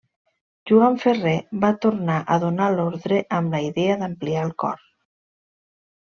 [0.69, 1.33] Joan Ferre
[1.65, 4.83] va tornar a donar l'ordre amb la idea d'ampliar el cor.